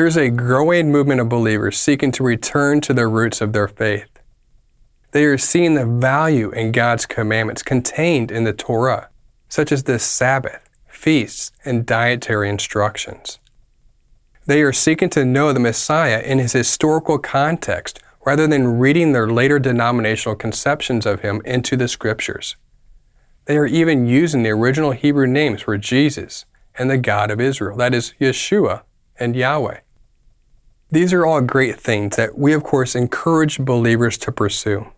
[0.00, 3.68] There is a growing movement of believers seeking to return to the roots of their
[3.68, 4.08] faith.
[5.10, 9.10] They are seeing the value in God's commandments contained in the Torah,
[9.50, 13.40] such as the Sabbath, feasts, and dietary instructions.
[14.46, 19.28] They are seeking to know the Messiah in his historical context rather than reading their
[19.28, 22.56] later denominational conceptions of him into the scriptures.
[23.44, 27.76] They are even using the original Hebrew names for Jesus and the God of Israel,
[27.76, 28.84] that is, Yeshua
[29.18, 29.80] and Yahweh.
[30.92, 34.88] These are all great things that we, of course, encourage believers to pursue.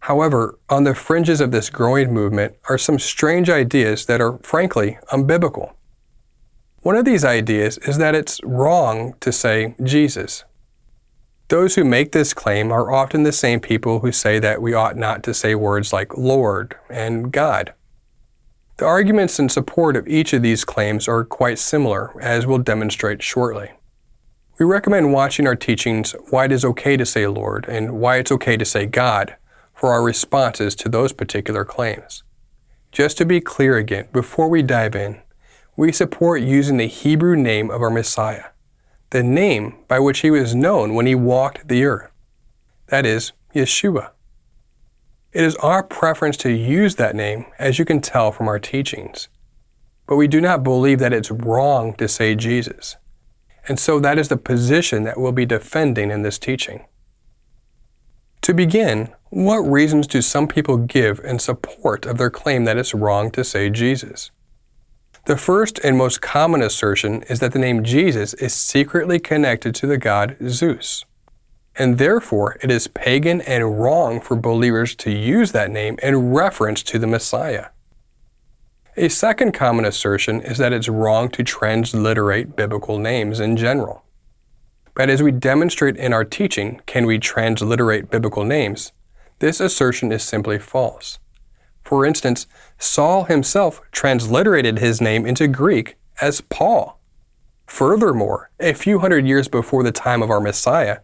[0.00, 4.98] However, on the fringes of this growing movement are some strange ideas that are, frankly,
[5.12, 5.74] unbiblical.
[6.80, 10.44] One of these ideas is that it's wrong to say Jesus.
[11.48, 14.96] Those who make this claim are often the same people who say that we ought
[14.96, 17.74] not to say words like Lord and God.
[18.78, 23.22] The arguments in support of each of these claims are quite similar, as we'll demonstrate
[23.22, 23.70] shortly.
[24.56, 28.30] We recommend watching our teachings Why It Is Okay to Say Lord and Why It's
[28.30, 29.34] Okay to Say God
[29.74, 32.22] for our responses to those particular claims.
[32.92, 35.20] Just to be clear again, before we dive in,
[35.76, 38.50] we support using the Hebrew name of our Messiah,
[39.10, 42.12] the name by which he was known when he walked the earth.
[42.86, 44.10] That is, Yeshua.
[45.32, 49.28] It is our preference to use that name, as you can tell from our teachings.
[50.06, 52.96] But we do not believe that it's wrong to say Jesus.
[53.66, 56.84] And so that is the position that we'll be defending in this teaching.
[58.42, 62.94] To begin, what reasons do some people give in support of their claim that it's
[62.94, 64.30] wrong to say Jesus?
[65.26, 69.86] The first and most common assertion is that the name Jesus is secretly connected to
[69.86, 71.06] the god Zeus
[71.76, 76.82] and therefore it is pagan and wrong for believers to use that name in reference
[76.84, 77.66] to the Messiah.
[78.96, 84.04] A second common assertion is that it's wrong to transliterate biblical names in general.
[84.94, 88.92] But as we demonstrate in our teaching, can we transliterate biblical names?
[89.40, 91.18] This assertion is simply false.
[91.82, 92.46] For instance,
[92.78, 97.00] Saul himself transliterated his name into Greek as Paul.
[97.66, 100.98] Furthermore, a few hundred years before the time of our Messiah,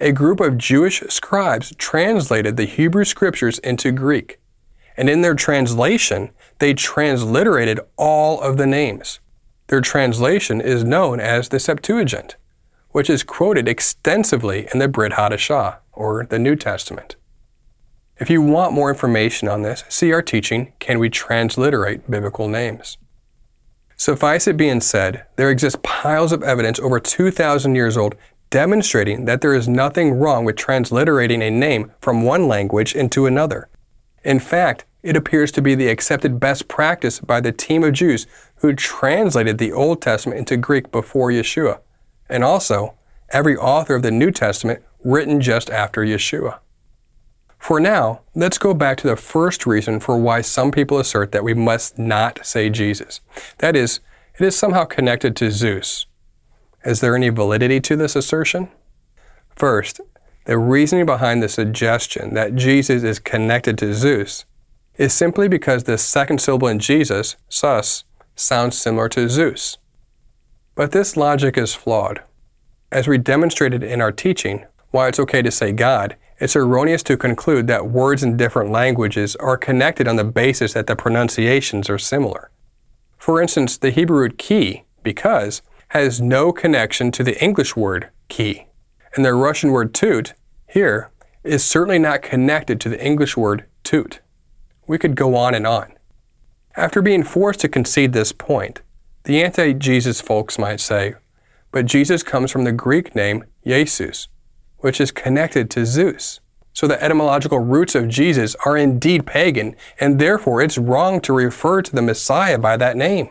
[0.00, 4.40] a group of Jewish scribes translated the Hebrew scriptures into Greek.
[4.96, 9.20] And in their translation, they transliterated all of the names.
[9.68, 12.36] Their translation is known as the Septuagint,
[12.90, 17.16] which is quoted extensively in the Brit Hadashah, or the New Testament.
[18.18, 22.96] If you want more information on this, see our teaching, Can We Transliterate Biblical Names?
[23.96, 28.16] Suffice it being said, there exists piles of evidence over 2,000 years old
[28.50, 33.68] demonstrating that there is nothing wrong with transliterating a name from one language into another.
[34.22, 38.26] In fact, it appears to be the accepted best practice by the team of Jews
[38.56, 41.80] who translated the Old Testament into Greek before Yeshua,
[42.28, 42.94] and also
[43.28, 46.58] every author of the New Testament written just after Yeshua.
[47.58, 51.44] For now, let's go back to the first reason for why some people assert that
[51.44, 53.20] we must not say Jesus.
[53.58, 54.00] That is,
[54.38, 56.06] it is somehow connected to Zeus,
[56.82, 58.68] is there any validity to this assertion?
[59.54, 60.00] First,
[60.46, 64.44] the reasoning behind the suggestion that Jesus is connected to Zeus
[64.96, 68.04] is simply because the second syllable in Jesus, sus,
[68.36, 69.78] sounds similar to Zeus.
[70.74, 72.22] But this logic is flawed.
[72.90, 77.16] As we demonstrated in our teaching, while it's okay to say God, it's erroneous to
[77.16, 81.98] conclude that words in different languages are connected on the basis that the pronunciations are
[81.98, 82.50] similar.
[83.18, 88.66] For instance, the Hebrew root ki, because, has no connection to the English word key.
[89.14, 90.34] And the Russian word toot
[90.68, 91.10] here
[91.44, 94.20] is certainly not connected to the English word toot.
[94.86, 95.94] We could go on and on.
[96.76, 98.82] After being forced to concede this point,
[99.24, 101.14] the anti Jesus folks might say,
[101.70, 104.28] but Jesus comes from the Greek name Iesous,
[104.78, 106.40] which is connected to Zeus.
[106.72, 111.82] So the etymological roots of Jesus are indeed pagan, and therefore it's wrong to refer
[111.82, 113.30] to the Messiah by that name.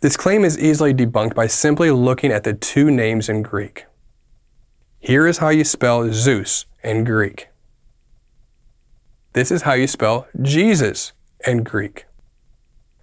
[0.00, 3.86] This claim is easily debunked by simply looking at the two names in Greek.
[4.98, 7.48] Here is how you spell Zeus in Greek.
[9.36, 11.12] This is how you spell Jesus
[11.46, 12.06] in Greek.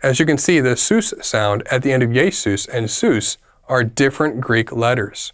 [0.02, 3.38] As you can see, the sus sound at the end of Jesus and sus
[3.68, 5.32] are different Greek letters.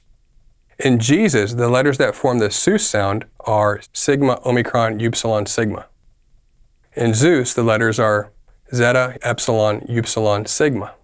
[0.78, 5.86] In Jesus, the letters that form the Sus sound are sigma, omicron, upsilon, sigma.
[6.98, 8.34] In Zeus, the letters are
[8.76, 10.96] zeta, epsilon, upsilon, sigma.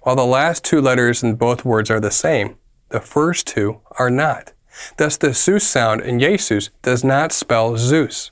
[0.00, 2.56] While the last two letters in both words are the same,
[2.88, 4.54] the first two are not.
[4.96, 8.30] Thus, the Sus sound in Jesus does not spell Zeus.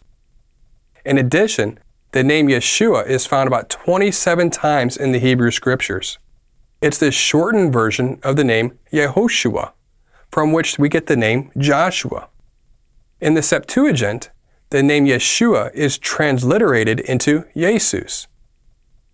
[1.07, 1.79] In addition,
[2.11, 6.19] the name Yeshua is found about 27 times in the Hebrew Scriptures.
[6.83, 9.71] It's the shortened version of the name Yehoshua,
[10.33, 12.29] from which we get the name Joshua.
[13.21, 14.31] In the Septuagint,
[14.71, 18.27] the name Yeshua is transliterated into Jesus,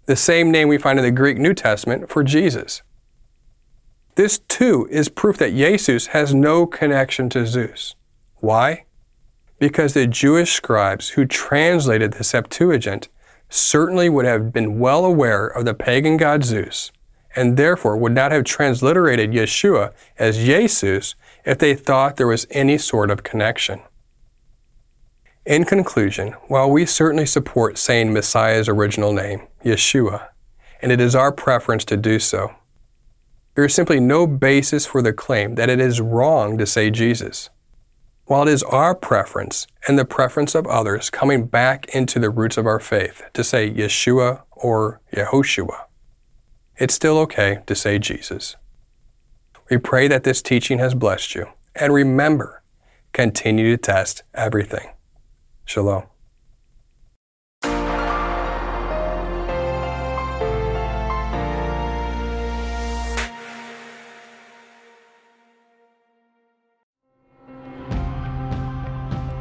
[0.06, 2.80] the same name we find in the Greek New Testament for Jesus.
[4.14, 7.96] This too is proof that Jesus has no connection to Zeus.
[8.36, 8.86] Why?
[9.62, 13.08] Because the Jewish scribes who translated the Septuagint
[13.48, 16.90] certainly would have been well aware of the pagan god Zeus,
[17.36, 21.14] and therefore would not have transliterated Yeshua as Jesus
[21.44, 23.80] if they thought there was any sort of connection.
[25.46, 30.30] In conclusion, while we certainly support saying Messiah's original name, Yeshua,
[30.80, 32.52] and it is our preference to do so,
[33.54, 37.48] there is simply no basis for the claim that it is wrong to say Jesus.
[38.32, 42.56] While it is our preference and the preference of others coming back into the roots
[42.56, 45.82] of our faith to say Yeshua or Yehoshua,
[46.78, 48.56] it's still okay to say Jesus.
[49.68, 51.48] We pray that this teaching has blessed you.
[51.74, 52.62] And remember,
[53.12, 54.88] continue to test everything.
[55.66, 56.04] Shalom.